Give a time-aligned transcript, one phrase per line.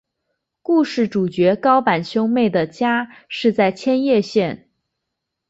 [0.63, 4.67] 故事主角高坂兄妹的家是在千叶县。